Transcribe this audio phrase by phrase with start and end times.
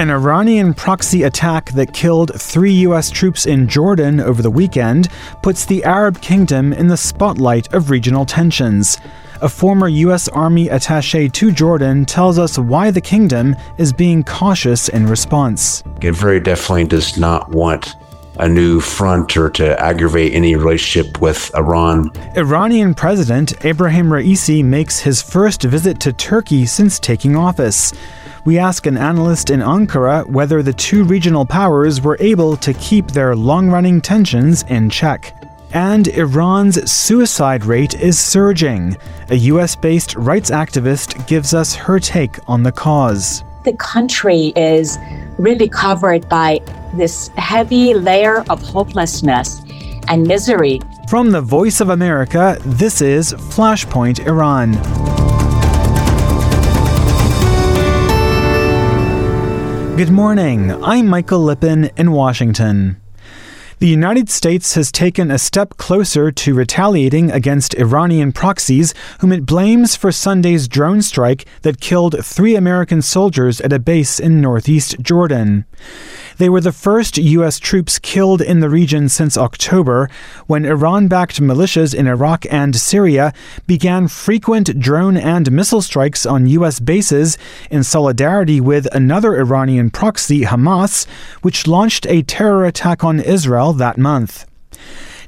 [0.00, 3.10] An Iranian proxy attack that killed three U.S.
[3.10, 5.08] troops in Jordan over the weekend
[5.42, 8.96] puts the Arab kingdom in the spotlight of regional tensions.
[9.42, 10.26] A former U.S.
[10.28, 15.84] Army attache to Jordan tells us why the kingdom is being cautious in response.
[16.00, 17.94] It very definitely does not want
[18.38, 22.10] a new front or to aggravate any relationship with Iran.
[22.38, 27.92] Iranian President Ebrahim Raisi makes his first visit to Turkey since taking office
[28.44, 33.08] we ask an analyst in Ankara whether the two regional powers were able to keep
[33.08, 35.36] their long running tensions in check.
[35.72, 38.96] And Iran's suicide rate is surging.
[39.28, 43.44] A US based rights activist gives us her take on the cause.
[43.64, 44.98] The country is
[45.38, 46.60] really covered by
[46.94, 49.62] this heavy layer of hopelessness
[50.08, 50.80] and misery.
[51.08, 54.74] From the Voice of America, this is Flashpoint Iran.
[60.00, 60.82] Good morning.
[60.82, 62.98] I'm Michael Lipin in Washington.
[63.80, 69.44] The United States has taken a step closer to retaliating against Iranian proxies, whom it
[69.44, 74.98] blames for Sunday's drone strike that killed three American soldiers at a base in northeast
[75.02, 75.66] Jordan.
[76.40, 77.58] They were the first U.S.
[77.58, 80.08] troops killed in the region since October,
[80.46, 83.34] when Iran backed militias in Iraq and Syria
[83.66, 86.80] began frequent drone and missile strikes on U.S.
[86.80, 87.36] bases
[87.70, 91.06] in solidarity with another Iranian proxy, Hamas,
[91.42, 94.46] which launched a terror attack on Israel that month.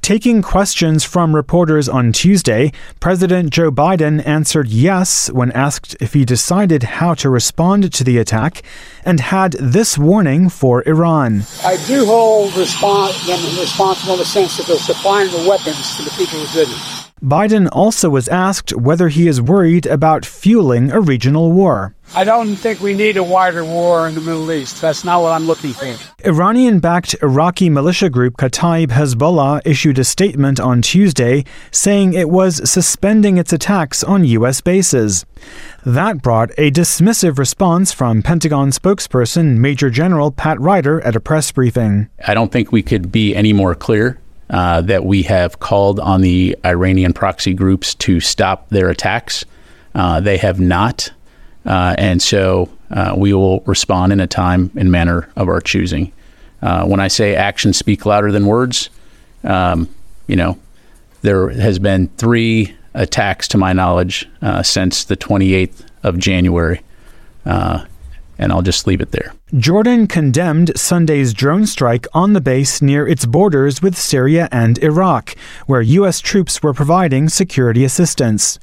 [0.03, 6.25] Taking questions from reporters on Tuesday, President Joe Biden answered yes when asked if he
[6.25, 8.63] decided how to respond to the attack
[9.05, 11.45] and had this warning for Iran.
[11.65, 16.05] I do hold respons- them responsible in the sense that they're supplying the weapons to
[16.05, 17.03] the people who did it.
[17.23, 21.95] Biden also was asked whether he is worried about fueling a regional war.
[22.17, 24.83] I don't think we need a wider war in the Middle East.
[24.83, 25.97] That's not what I'm looking for.
[26.27, 32.69] Iranian backed Iraqi militia group Kataib Hezbollah issued a statement on Tuesday saying it was
[32.69, 34.61] suspending its attacks on U.S.
[34.61, 35.25] bases.
[35.85, 41.51] That brought a dismissive response from Pentagon spokesperson Major General Pat Ryder at a press
[41.51, 42.09] briefing.
[42.25, 46.21] I don't think we could be any more clear uh, that we have called on
[46.21, 49.45] the Iranian proxy groups to stop their attacks.
[49.93, 51.11] Uh, they have not.
[51.67, 56.13] Uh, and so uh, we will respond in a time and manner of our choosing.
[56.63, 58.89] Uh, when I say actions speak louder than words,
[59.43, 59.89] um,
[60.29, 60.59] you know,
[61.23, 66.83] there has been three attacks to my knowledge uh, since the 28th of January
[67.45, 67.85] uh,
[68.39, 69.35] and I'll just leave it there.
[69.57, 75.37] Jordan condemned Sunday's drone strike on the base near its borders with Syria and Iraq,
[75.67, 76.21] where U.S.
[76.21, 78.59] troops were providing security assistance.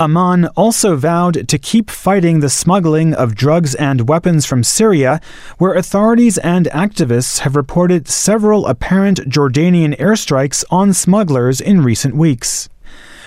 [0.00, 5.20] Amman also vowed to keep fighting the smuggling of drugs and weapons from Syria,
[5.58, 12.68] where authorities and activists have reported several apparent Jordanian airstrikes on smugglers in recent weeks.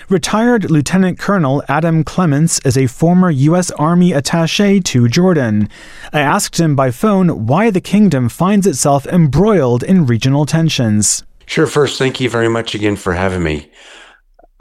[0.09, 3.71] Retired Lieutenant Colonel Adam Clements is a former U.S.
[3.71, 5.67] Army attache to Jordan.
[6.13, 11.25] I asked him by phone why the kingdom finds itself embroiled in regional tensions.
[11.45, 11.67] Sure.
[11.67, 13.69] First, thank you very much again for having me.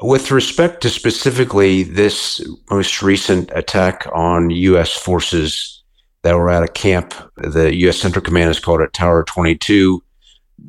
[0.03, 4.95] With respect to specifically this most recent attack on U.S.
[4.95, 5.85] forces
[6.23, 8.01] that were at a camp, the U.S.
[8.01, 10.03] Central Command has called it Tower 22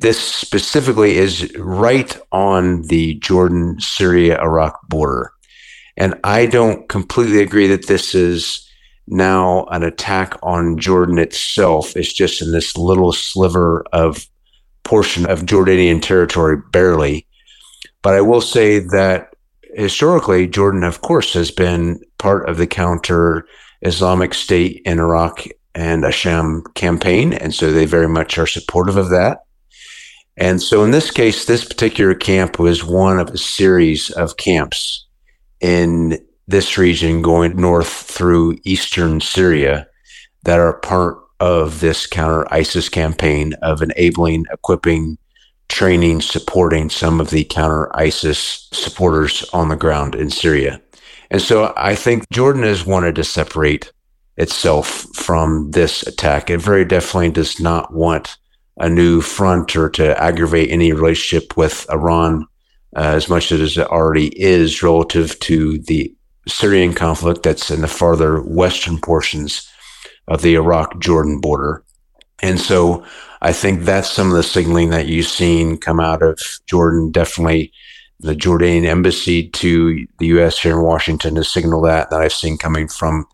[0.00, 5.32] this specifically is right on the Jordan, Syria, Iraq border.
[5.96, 8.64] And I don't completely agree that this is
[9.08, 11.96] now an attack on Jordan itself.
[11.96, 14.28] It's just in this little sliver of
[14.84, 17.26] portion of Jordanian territory, barely.
[18.02, 19.34] But I will say that
[19.74, 23.46] historically, Jordan, of course, has been part of the counter
[23.82, 27.32] Islamic State in Iraq and Asham campaign.
[27.32, 29.40] And so they very much are supportive of that.
[30.38, 35.04] And so in this case, this particular camp was one of a series of camps
[35.60, 39.86] in this region going north through eastern Syria
[40.44, 45.18] that are part of this counter ISIS campaign of enabling, equipping,
[45.68, 50.80] training, supporting some of the counter ISIS supporters on the ground in Syria.
[51.30, 53.92] And so I think Jordan has wanted to separate
[54.36, 56.48] itself from this attack.
[56.48, 58.36] It very definitely does not want
[58.78, 62.46] a new front or to aggravate any relationship with Iran
[62.96, 66.14] uh, as much as it already is relative to the
[66.46, 69.70] Syrian conflict that's in the farther western portions
[70.28, 71.84] of the Iraq Jordan border.
[72.40, 73.04] And so
[73.42, 77.10] I think that's some of the signaling that you've seen come out of Jordan.
[77.10, 77.72] Definitely
[78.20, 80.58] the Jordanian embassy to the U.S.
[80.58, 83.26] here in Washington has signaled that, that I've seen coming from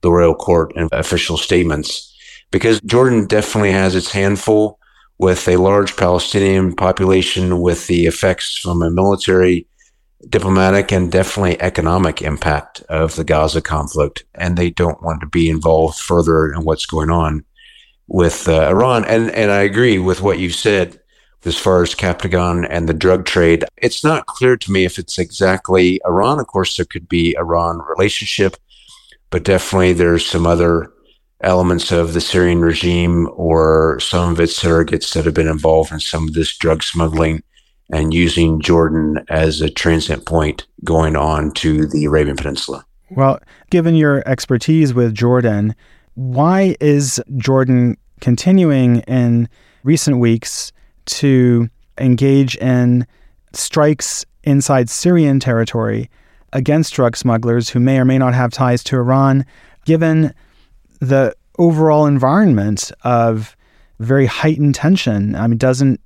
[0.00, 2.04] the royal court and official statements.
[2.50, 4.78] because Jordan definitely has its handful
[5.18, 9.66] with a large Palestinian population with the effects from a military,
[10.28, 14.24] diplomatic, and definitely economic impact of the Gaza conflict.
[14.34, 17.44] And they don't want to be involved further in what's going on
[18.06, 19.04] with uh, Iran.
[19.04, 21.00] And, and I agree with what you said
[21.44, 23.64] as far as Captagon and the drug trade.
[23.76, 26.38] It's not clear to me if it's exactly Iran.
[26.38, 28.56] Of course, there could be Iran relationship,
[29.30, 30.92] but definitely there's some other
[31.40, 36.00] elements of the Syrian regime or some of its surrogates that have been involved in
[36.00, 37.42] some of this drug smuggling
[37.90, 42.84] and using Jordan as a transit point going on to the Arabian Peninsula.
[43.10, 43.38] Well,
[43.70, 45.74] given your expertise with Jordan,
[46.14, 49.48] why is Jordan continuing in
[49.84, 50.72] recent weeks
[51.06, 51.68] to
[51.98, 53.06] engage in
[53.52, 56.10] strikes inside Syrian territory
[56.52, 59.46] against drug smugglers who may or may not have ties to Iran,
[59.84, 60.34] given
[61.00, 63.56] the overall environment of
[63.98, 65.34] very heightened tension.
[65.34, 66.00] I mean, doesn't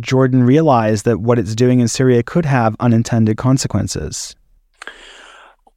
[0.00, 4.36] Jordan realize that what it's doing in Syria could have unintended consequences?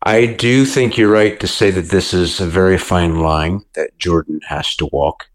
[0.03, 3.97] I do think you're right to say that this is a very fine line that
[4.00, 5.27] Jordan has to walk.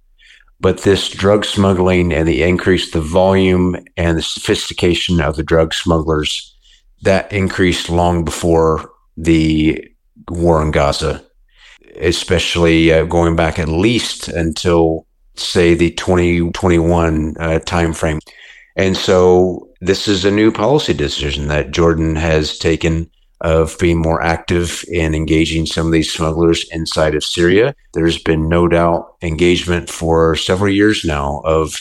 [0.58, 5.74] But this drug smuggling and the increase, the volume and the sophistication of the drug
[5.74, 6.54] smugglers,
[7.02, 9.86] that increased long before the
[10.28, 11.25] war in Gaza
[12.00, 18.20] especially uh, going back at least until say the 2021 uh, timeframe.
[18.76, 23.10] And so this is a new policy decision that Jordan has taken
[23.42, 27.74] of being more active in engaging some of these smugglers inside of Syria.
[27.92, 31.80] There's been no doubt engagement for several years now of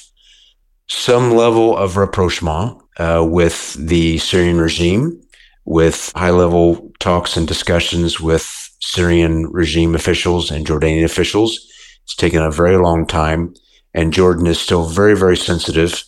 [0.88, 5.22] some level of rapprochement uh, with the Syrian regime,
[5.64, 11.68] with high level talks and discussions with Syrian regime officials and Jordanian officials.
[12.04, 13.56] It's taken a very long time,
[13.96, 16.04] and Jordan is still very, very sensitive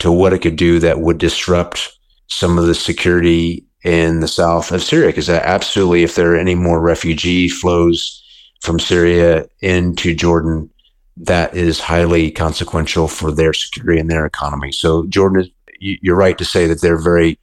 [0.00, 1.90] to what it could do that would disrupt
[2.26, 5.08] some of the security in the south of Syria.
[5.08, 8.22] Because uh, absolutely, if there are any more refugee flows
[8.60, 10.68] from Syria into Jordan,
[11.16, 14.70] that is highly consequential for their security and their economy.
[14.70, 15.50] So Jordan is,
[15.80, 17.38] you're right to say that they're very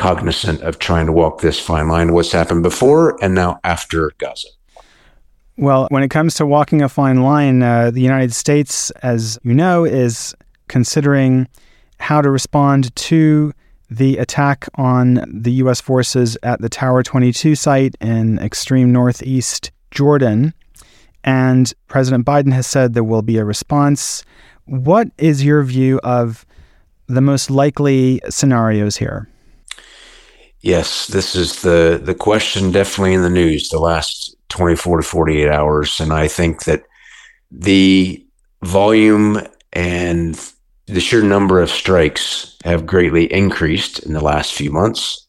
[0.00, 4.48] cognizant of trying to walk this fine line, what's happened before and now after Gaza.
[5.58, 9.54] Well, when it comes to walking a fine line, uh, the United States, as you
[9.54, 10.34] know, is
[10.68, 11.46] considering
[11.98, 13.52] how to respond to
[13.90, 15.82] the attack on the U.S.
[15.82, 20.54] forces at the Tower 22 site in extreme northeast Jordan.
[21.24, 24.24] And President Biden has said there will be a response.
[24.64, 26.46] What is your view of
[27.06, 29.29] the most likely scenarios here?
[30.62, 35.48] Yes, this is the the question definitely in the news the last 24 to 48
[35.48, 36.84] hours and I think that
[37.50, 38.24] the
[38.62, 39.40] volume
[39.72, 40.38] and
[40.86, 45.26] the sheer number of strikes have greatly increased in the last few months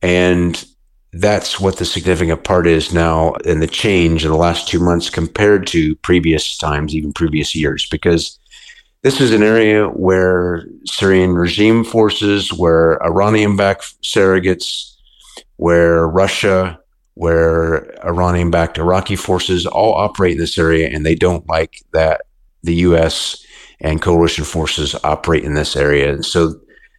[0.00, 0.64] and
[1.12, 5.10] that's what the significant part is now in the change in the last 2 months
[5.10, 8.38] compared to previous times even previous years because
[9.06, 14.96] this is an area where Syrian regime forces, where Iranian backed surrogates,
[15.58, 16.80] where Russia,
[17.14, 22.22] where Iranian backed Iraqi forces all operate in this area, and they don't like that
[22.64, 23.46] the U.S.
[23.78, 26.12] and coalition forces operate in this area.
[26.12, 26.56] And so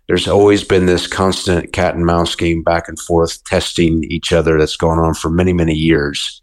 [0.07, 4.57] there's always been this constant cat and mouse game back and forth, testing each other
[4.57, 6.41] that's gone on for many, many years.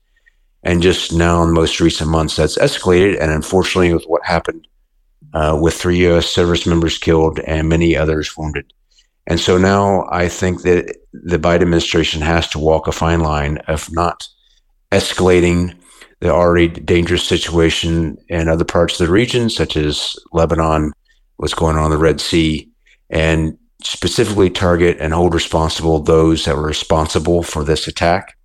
[0.63, 3.19] And just now, in the most recent months, that's escalated.
[3.19, 4.67] And unfortunately, with what happened
[5.35, 6.27] uh, with three U.S.
[6.27, 8.73] service members killed and many others wounded.
[9.27, 13.59] And so now I think that the Biden administration has to walk a fine line
[13.69, 14.29] of not
[14.93, 15.75] escalating
[16.21, 20.93] the already dangerous situation in other parts of the region, such as Lebanon,
[21.37, 22.71] what's going on in the Red Sea,
[23.11, 28.37] and specifically target and hold responsible those that were responsible for this attack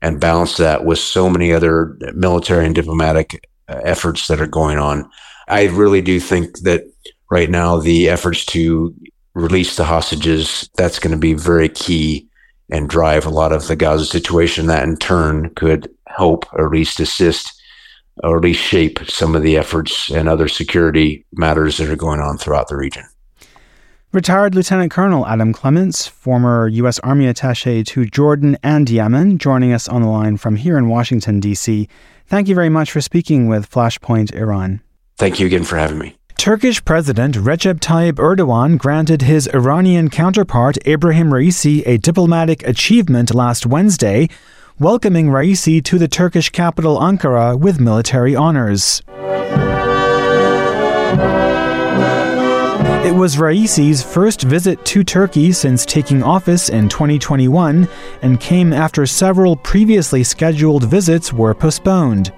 [0.00, 4.78] and balance that with so many other military and diplomatic uh, efforts that are going
[4.78, 5.10] on
[5.48, 6.84] I really do think that
[7.30, 8.94] right now the efforts to
[9.34, 12.26] release the hostages that's going to be very key
[12.70, 14.66] and drive a lot of the Gaza situation.
[14.66, 17.54] That in turn could help or at least assist
[18.24, 22.20] or at least shape some of the efforts and other security matters that are going
[22.20, 23.04] on throughout the region.
[24.10, 26.98] Retired Lieutenant Colonel Adam Clements, former U.S.
[27.00, 31.40] Army attache to Jordan and Yemen, joining us on the line from here in Washington,
[31.40, 31.88] D.C.
[32.26, 34.80] Thank you very much for speaking with Flashpoint Iran.
[35.18, 36.14] Thank you again for having me.
[36.36, 43.66] Turkish President Recep Tayyip Erdogan granted his Iranian counterpart Ebrahim Raisi a diplomatic achievement last
[43.66, 44.28] Wednesday,
[44.78, 49.02] welcoming Raisi to the Turkish capital Ankara with military honors.
[53.04, 57.88] It was Raisi's first visit to Turkey since taking office in 2021
[58.22, 62.32] and came after several previously scheduled visits were postponed.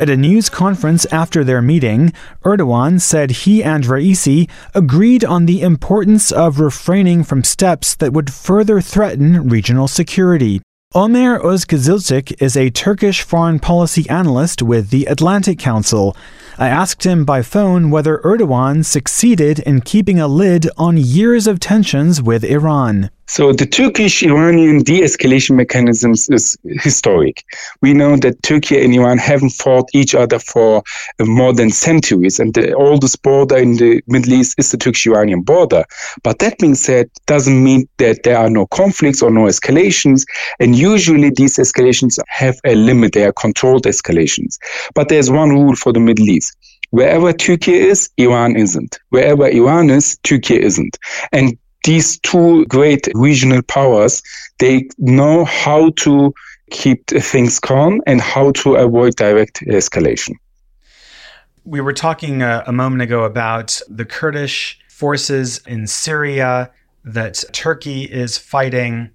[0.00, 2.12] At a news conference after their meeting,
[2.44, 8.32] Erdogan said he and Raisi agreed on the importance of refraining from steps that would
[8.32, 10.60] further threaten regional security.
[10.94, 16.14] Omer Özkızılçık is a Turkish foreign policy analyst with the Atlantic Council.
[16.58, 21.60] I asked him by phone whether Erdogan succeeded in keeping a lid on years of
[21.60, 23.10] tensions with Iran.
[23.26, 27.44] So the Turkish-Iranian de-escalation mechanisms is historic.
[27.80, 30.82] We know that Turkey and Iran haven't fought each other for
[31.18, 35.42] uh, more than centuries, and the oldest border in the Middle East is the Turkish-Iranian
[35.42, 35.84] border.
[36.22, 40.24] But that being said, doesn't mean that there are no conflicts or no escalations.
[40.60, 44.58] And usually these escalations have a limit; they are controlled escalations.
[44.94, 46.56] But there's one rule for the Middle East.
[46.90, 48.98] Wherever Turkey is, Iran isn't.
[49.08, 50.98] Wherever Iran is, Turkey isn't.
[51.32, 54.22] And these two great regional powers,
[54.58, 56.32] they know how to
[56.70, 60.34] keep things calm and how to avoid direct escalation.
[61.64, 66.70] We were talking a, uh, a moment ago about the Kurdish forces in Syria
[67.04, 69.10] that Turkey is fighting.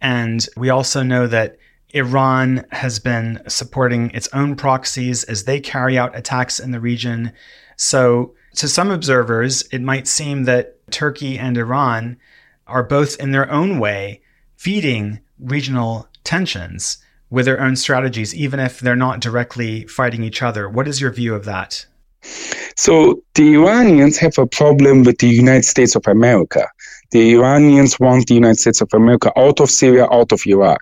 [0.00, 1.56] And we also know that
[1.90, 7.32] Iran has been supporting its own proxies as they carry out attacks in the region.
[7.76, 12.18] So, to some observers, it might seem that Turkey and Iran
[12.66, 14.22] are both in their own way
[14.56, 16.98] feeding regional tensions
[17.30, 20.68] with their own strategies, even if they're not directly fighting each other.
[20.68, 21.86] What is your view of that?
[22.76, 26.68] So the Iranians have a problem with the United States of America.
[27.12, 30.80] The Iranians want the United States of America out of Syria, out of Iraq.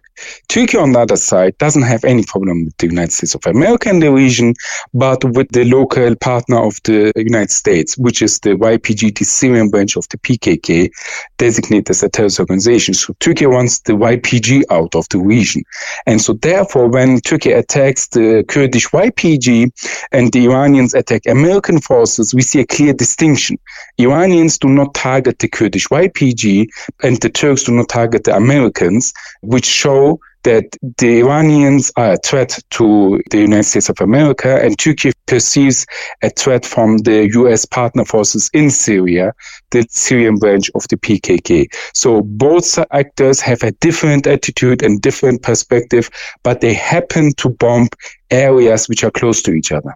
[0.49, 3.89] Turkey, on the other side, doesn't have any problem with the United States of America
[3.89, 4.55] in the region,
[4.95, 9.71] but with the local partner of the United States, which is the YPG, the Syrian
[9.71, 10.91] branch of the PKK,
[11.39, 12.95] designated as a terrorist organization.
[12.95, 15.65] So Turkey wants the YPG out of the region.
[16.07, 19.73] And so therefore, when Turkey attacks the Kurdish YPG
[20.13, 23.59] and the Iranians attack American forces, we see a clear distinction.
[23.99, 26.69] Iranians do not target the Kurdish YPG RPG
[27.03, 29.12] and the Turks do not target the Americans,
[29.43, 30.65] which show that
[30.97, 35.85] the Iranians are a threat to the United States of America and Turkey perceives
[36.23, 39.35] a threat from the US partner forces in Syria,
[39.71, 41.67] the Syrian branch of the PKK.
[41.93, 46.09] So both actors have a different attitude and different perspective,
[46.43, 47.89] but they happen to bomb
[48.31, 49.95] areas which are close to each other.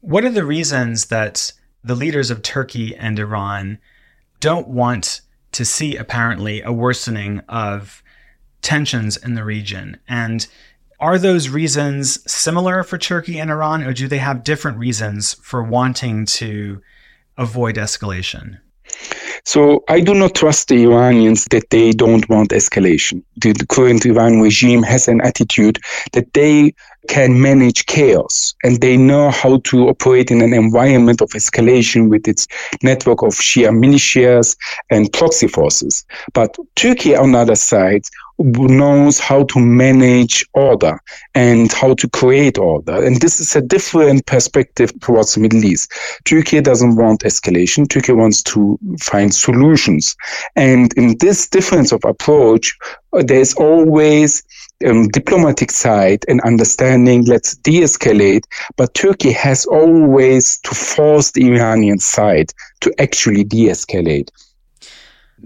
[0.00, 1.52] What are the reasons that
[1.82, 3.78] the leaders of Turkey and Iran
[4.44, 5.22] don't want
[5.52, 8.02] to see apparently a worsening of
[8.60, 9.96] tensions in the region.
[10.06, 10.46] And
[11.00, 15.62] are those reasons similar for Turkey and Iran, or do they have different reasons for
[15.62, 16.82] wanting to
[17.38, 18.60] avoid escalation?
[19.44, 23.22] So I do not trust the Iranians that they don't want escalation.
[23.36, 25.78] The, the current Iran regime has an attitude
[26.12, 26.74] that they
[27.08, 32.26] can manage chaos and they know how to operate in an environment of escalation with
[32.26, 32.46] its
[32.82, 34.56] network of Shia militias
[34.90, 36.04] and proxy forces.
[36.32, 38.04] But Turkey, on the other side,
[38.38, 41.00] knows how to manage order
[41.34, 43.04] and how to create order.
[43.04, 45.92] And this is a different perspective towards the Middle East.
[46.24, 47.88] Turkey doesn't want escalation.
[47.88, 50.16] Turkey wants to find solutions.
[50.56, 52.76] And in this difference of approach,
[53.12, 54.42] there's always
[54.86, 58.44] um, diplomatic side and understanding, let's de-escalate.
[58.76, 64.30] But Turkey has always to force the Iranian side to actually de-escalate.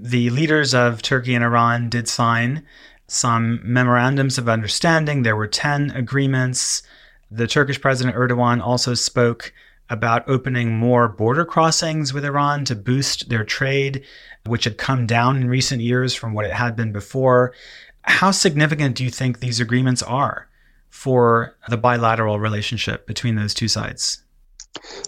[0.01, 2.65] The leaders of Turkey and Iran did sign
[3.09, 5.23] some memorandums of understanding.
[5.23, 6.85] There were 10 agreements.
[7.33, 9.53] The Turkish President Erdogan also spoke
[9.91, 14.05] about opening more border crossings with Iran to boost their trade,
[14.47, 17.53] which had come down in recent years from what it had been before.
[18.03, 20.49] How significant do you think these agreements are
[20.91, 24.23] for the bilateral relationship between those two sides?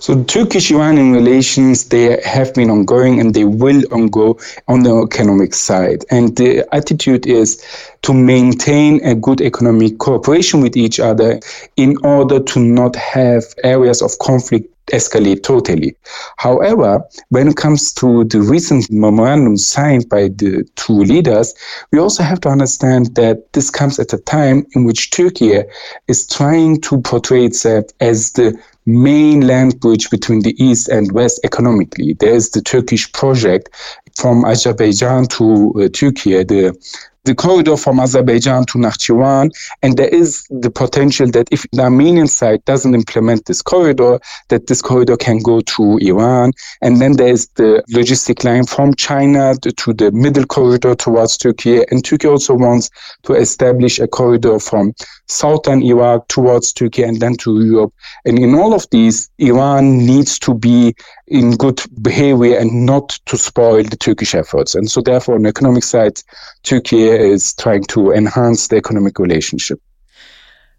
[0.00, 6.05] So Turkish-Iranian relations, they have been ongoing and they will ongo on the economic side.
[6.11, 7.62] And the attitude is
[8.02, 11.40] to maintain a good economic cooperation with each other
[11.76, 15.97] in order to not have areas of conflict escalate totally.
[16.38, 21.55] However, when it comes to the recent memorandum signed by the two leaders,
[21.93, 25.62] we also have to understand that this comes at a time in which Turkey
[26.09, 28.59] is trying to portray itself as the
[28.90, 32.14] main land bridge between the East and West economically.
[32.14, 33.70] There's the Turkish project
[34.16, 36.76] from Azerbaijan to uh, Turkey, the
[37.25, 39.50] the corridor from Azerbaijan to Nakhchivan,
[39.82, 44.18] and there is the potential that if the Armenian side doesn't implement this corridor,
[44.49, 48.94] that this corridor can go to Iran, and then there is the logistic line from
[48.94, 52.88] China to, to the middle corridor towards Turkey, and Turkey also wants
[53.25, 54.94] to establish a corridor from
[55.30, 57.94] southern Iraq towards Turkey and then to Europe.
[58.25, 60.94] And in all of these, Iran needs to be
[61.28, 64.75] in good behavior and not to spoil the Turkish efforts.
[64.75, 66.20] And so, therefore, on the economic side,
[66.64, 69.80] Turkey is trying to enhance the economic relationship.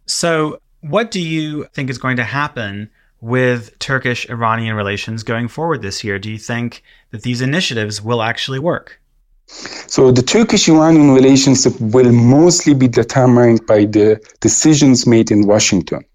[0.06, 2.90] So, what do you think is going to happen
[3.22, 6.20] with Turkish Iranian relations going forward this year?
[6.20, 9.01] Do you think that these initiatives will actually work?
[9.48, 16.06] So the Turkish-Iranian relationship will mostly be determined by the decisions made in Washington.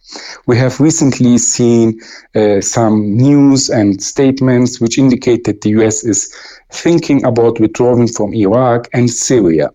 [0.47, 2.01] We have recently seen
[2.35, 6.33] uh, some news and statements which indicate that the US is
[6.73, 9.71] thinking about withdrawing from Iraq and Syria.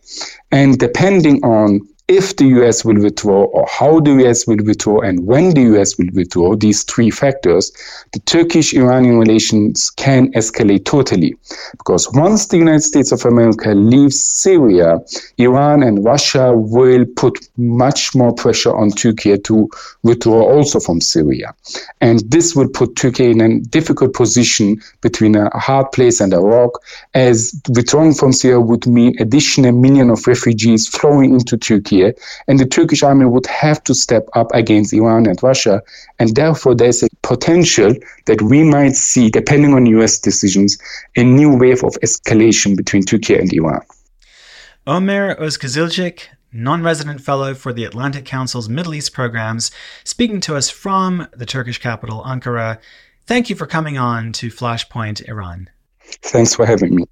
[0.52, 5.26] And depending on if the US will withdraw or how the US will withdraw and
[5.26, 7.72] when the US will withdraw, these three factors,
[8.12, 11.38] the Turkish Iranian relations can escalate totally.
[11.78, 15.00] Because once the United States of America leaves Syria,
[15.38, 19.70] Iran and Russia will put much more pressure on Turkey to
[20.04, 21.56] withdraw also from Syria.
[22.02, 26.40] And this will put Turkey in a difficult position between a hard place and a
[26.40, 26.72] rock,
[27.14, 32.01] as withdrawing from Syria would mean additional million of refugees flowing into Turkey
[32.48, 35.82] and the Turkish army would have to step up against Iran and Russia.
[36.20, 37.94] And therefore, there's a potential
[38.26, 40.78] that we might see, depending on US decisions,
[41.16, 43.82] a new wave of escalation between Turkey and Iran.
[44.88, 49.72] Omer Ozkizilcik, non resident fellow for the Atlantic Council's Middle East programs,
[50.04, 52.80] speaking to us from the Turkish capital, Ankara.
[53.28, 55.70] Thank you for coming on to Flashpoint Iran.
[56.24, 57.06] Thanks for having me.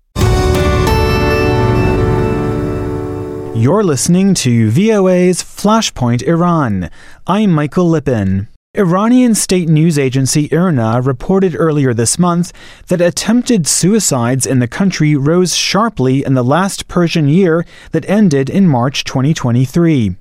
[3.55, 6.89] You're listening to VOA's Flashpoint Iran.
[7.27, 8.47] I'm Michael Lipin.
[8.77, 12.53] Iranian state news agency IRNA reported earlier this month
[12.87, 18.49] that attempted suicides in the country rose sharply in the last Persian year that ended
[18.49, 20.15] in March 2023.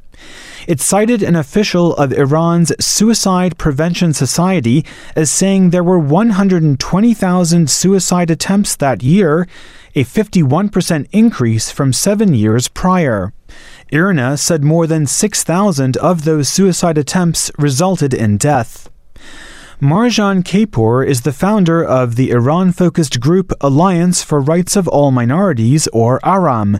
[0.67, 8.31] It cited an official of Iran's Suicide Prevention Society as saying there were 120,000 suicide
[8.31, 9.47] attempts that year,
[9.99, 13.33] a 51% increase from seven years prior.
[13.93, 18.89] IRNA said more than 6,000 of those suicide attempts resulted in death.
[19.81, 25.11] Marjan Keypour is the founder of the Iran focused group Alliance for Rights of All
[25.11, 26.79] Minorities, or ARAM.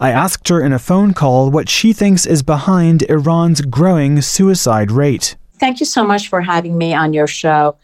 [0.00, 4.90] I asked her in a phone call what she thinks is behind Iran's growing suicide
[4.90, 5.36] rate.
[5.60, 7.76] Thank you so much for having me on your show.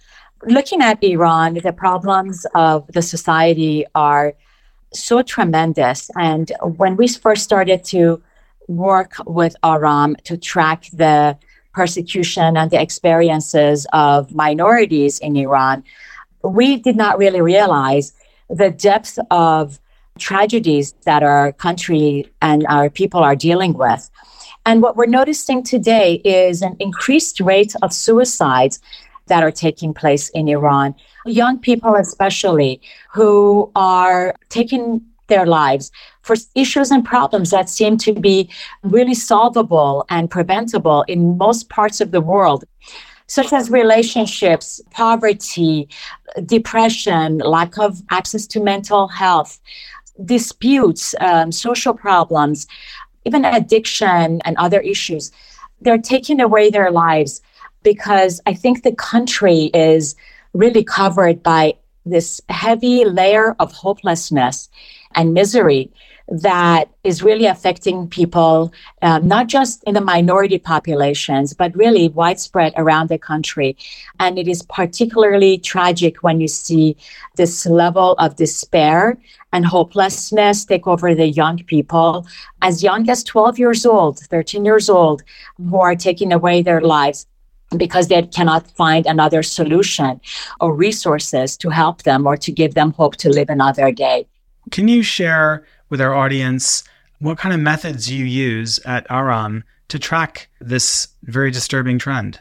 [0.47, 4.33] Looking at Iran, the problems of the society are
[4.95, 6.11] so tremendous.
[6.17, 8.23] And when we first started to
[8.69, 11.39] work with Aram to track the
[11.75, 15.85] persecution and the experiences of minorities in Iran,
[16.45, 18.13] we did not really realize
[18.51, 19.79] the depth of
[20.19, 24.11] tragedies that our country and our people are dealing with.
[24.67, 28.81] And what we're noticing today is an increased rate of suicides
[29.27, 30.95] that are taking place in Iran.
[31.27, 32.81] Young people, especially,
[33.11, 35.91] who are taking their lives
[36.23, 38.51] for issues and problems that seem to be
[38.83, 42.65] really solvable and preventable in most parts of the world
[43.33, 45.89] such as relationships, poverty,
[46.45, 49.59] depression, lack of access to mental health,
[50.27, 52.67] disputes, um, social problems,
[53.25, 55.33] even addiction and other issues.
[55.81, 57.41] They're taking away their lives
[57.83, 60.15] because I think the country is
[60.53, 64.69] really covered by this heavy layer of hopelessness
[65.15, 65.91] and misery
[66.29, 72.73] that is really affecting people, uh, not just in the minority populations, but really widespread
[72.77, 73.77] around the country.
[74.19, 76.97] And it is particularly tragic when you see
[77.37, 79.19] this level of despair
[79.53, 82.27] and hopelessness take over the young people,
[82.63, 85.23] as young as 12 years old, 13 years old,
[85.59, 87.27] who are taking away their lives
[87.77, 90.21] because they cannot find another solution
[90.61, 94.27] or resources to help them or to give them hope to live another day.
[94.71, 96.85] Can you share with our audience
[97.19, 102.41] what kind of methods you use at Aram to track this very disturbing trend?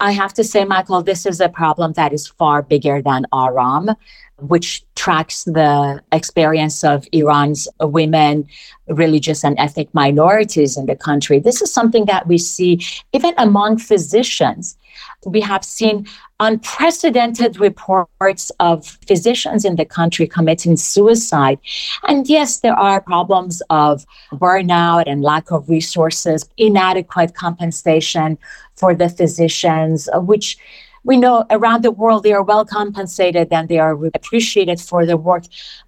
[0.00, 3.90] I have to say, Michael, this is a problem that is far bigger than Aram,
[4.38, 8.46] which tracks the experience of Iran's women,
[8.88, 11.38] religious and ethnic minorities in the country.
[11.38, 14.76] This is something that we see even among physicians
[15.24, 16.06] We have seen
[16.40, 21.58] unprecedented reports of physicians in the country committing suicide.
[22.06, 28.38] And yes, there are problems of burnout and lack of resources, inadequate compensation
[28.76, 30.58] for the physicians, which
[31.04, 35.16] we know around the world they are well compensated and they are appreciated for their
[35.16, 35.44] work.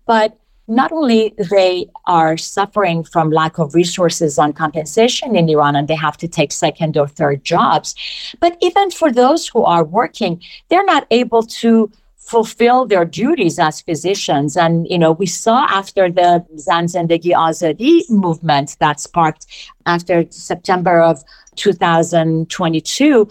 [0.07, 0.39] But
[0.69, 5.97] not only they are suffering from lack of resources on compensation in Iran and they
[5.97, 7.95] have to take second or third jobs,
[8.39, 11.91] but even for those who are working, they're not able to
[12.29, 14.55] fulfill their duties as physicians.
[14.57, 19.47] And, you know, we saw after the Zan Zendegi Azadi movement that sparked
[19.87, 21.25] after September of
[21.57, 23.29] 2022,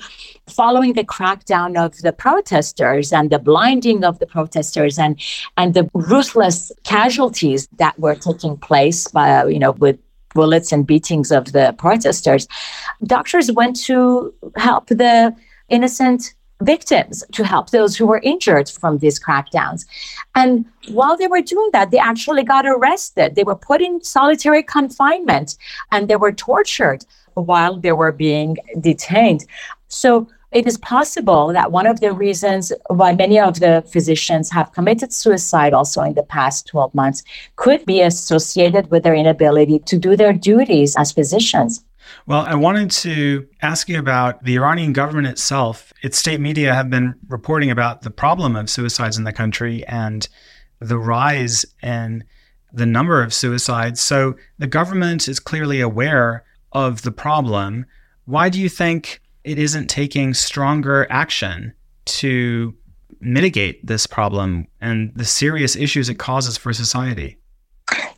[0.48, 5.22] following the crackdown of the protesters and the blinding of the protesters and,
[5.58, 10.00] and the ruthless casualties that were taking place by, you know, with
[10.34, 12.48] bullets and beatings of the protesters,
[13.04, 15.36] doctors went to help the
[15.70, 19.86] innocent victims to help those who were injured from these crackdowns.
[20.36, 23.36] And while they were doing that, they actually got arrested.
[23.36, 25.58] They were put in solitary confinement
[25.92, 29.46] and they were tortured while they were being detained.
[29.88, 34.72] So it is possible that one of the reasons why many of the physicians have
[34.72, 37.24] committed suicide also in the past 12 months
[37.58, 41.84] could be associated with their inability to do their duties as physicians.
[42.28, 45.94] Well, I wanted to ask you about the Iranian government itself.
[46.04, 50.28] Its state media have been reporting about the problem of suicides in the country and
[50.80, 52.26] the rise in
[52.74, 54.02] the number of suicides.
[54.02, 57.86] So the government is clearly aware of the problem,
[58.26, 61.74] why do you think it isn't taking stronger action
[62.06, 62.76] to
[63.22, 67.38] mitigate this problem and the serious issues it causes for society?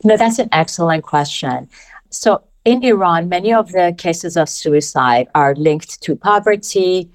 [0.02, 1.68] No, that's an excellent question.
[2.10, 7.10] So, in Iran, many of the cases of suicide are linked to poverty.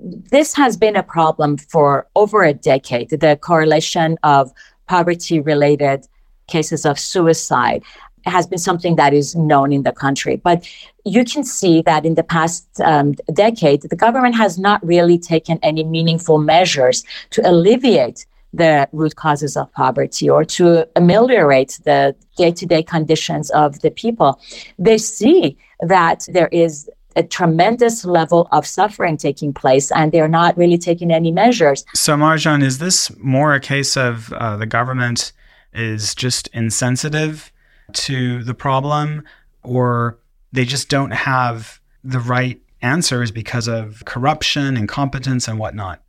[0.00, 4.52] This has been a problem for over a decade, the correlation of
[4.86, 6.06] poverty related
[6.46, 7.82] cases of suicide
[8.24, 10.36] has been something that is known in the country.
[10.36, 10.68] But
[11.04, 15.58] you can see that in the past um, decade, the government has not really taken
[15.62, 22.50] any meaningful measures to alleviate the root causes of poverty or to ameliorate the day
[22.52, 24.40] to day conditions of the people.
[24.78, 30.56] They see that there is a tremendous level of suffering taking place, and they're not
[30.56, 31.84] really taking any measures.
[31.94, 35.32] So, Marjan, is this more a case of uh, the government
[35.72, 37.52] is just insensitive
[37.92, 39.24] to the problem
[39.62, 40.18] or
[40.52, 46.00] they just don't have the right answers because of corruption, incompetence, and whatnot?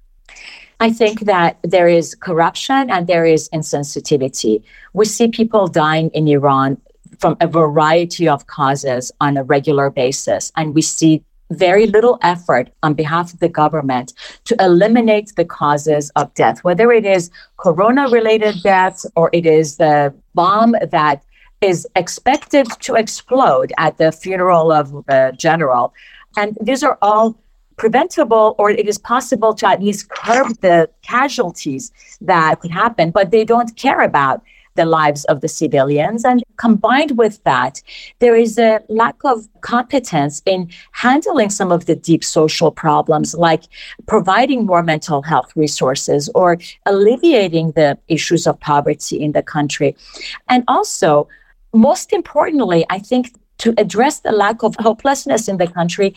[0.80, 4.64] I think that there is corruption and there is insensitivity.
[4.94, 6.78] We see people dying in Iran
[7.20, 12.70] from a variety of causes on a regular basis, and we see very little effort
[12.84, 14.14] on behalf of the government
[14.46, 19.78] to eliminate the causes of death, whether it is corona related deaths or it is
[19.78, 21.24] the bomb that
[21.60, 25.94] is expected to explode at the funeral of a general.
[26.38, 27.36] And these are all
[27.80, 33.32] preventable, or it is possible to at least curb the casualties that could happen, but
[33.32, 34.44] they don't care about
[34.76, 36.24] the lives of the civilians.
[36.24, 37.82] And combined with that,
[38.20, 43.64] there is a lack of competence in handling some of the deep social problems, like
[44.08, 49.96] providing more mental health resources or alleviating the issues of poverty in the country.
[50.48, 51.28] And also,
[51.74, 56.16] most importantly, I think to address the lack of hopelessness in the country,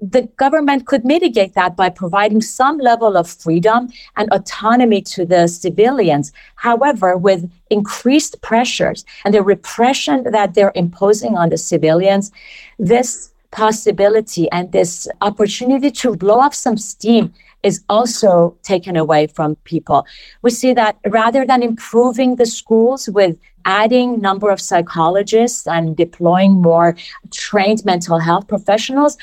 [0.00, 5.46] the government could mitigate that by providing some level of freedom and autonomy to the
[5.46, 6.32] civilians.
[6.56, 12.32] However, with increased pressures and the repression that they're imposing on the civilians,
[12.78, 19.56] this possibility and this opportunity to blow off some steam is also taken away from
[19.64, 20.04] people.
[20.42, 26.52] We see that rather than improving the schools with adding number of psychologists and deploying
[26.52, 26.96] more
[27.30, 29.16] trained mental health professionals,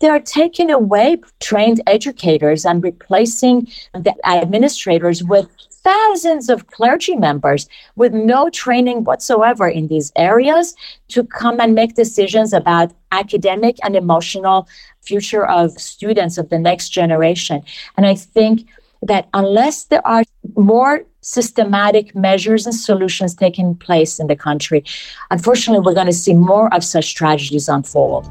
[0.00, 7.68] they are taking away trained educators and replacing the administrators with thousands of clergy members
[7.96, 10.74] with no training whatsoever in these areas
[11.08, 14.68] to come and make decisions about academic and emotional
[15.00, 17.62] future of students of the next generation.
[17.96, 18.66] And I think
[19.02, 20.24] that unless there are
[20.56, 24.84] more systematic measures and solutions taking place in the country,
[25.30, 28.26] unfortunately, we're going to see more of such tragedies unfold.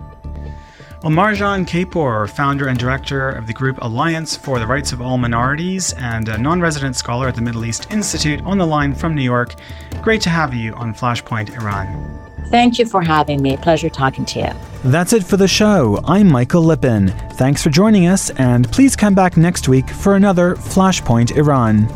[1.03, 5.19] Well, Marjan Keypour, founder and director of the group Alliance for the Rights of All
[5.19, 9.13] Minorities and a non resident scholar at the Middle East Institute, on the line from
[9.13, 9.53] New York.
[10.01, 12.16] Great to have you on Flashpoint Iran.
[12.49, 13.57] Thank you for having me.
[13.57, 14.51] Pleasure talking to you.
[14.83, 15.99] That's it for the show.
[16.05, 17.12] I'm Michael Lipin.
[17.33, 21.88] Thanks for joining us, and please come back next week for another Flashpoint Iran.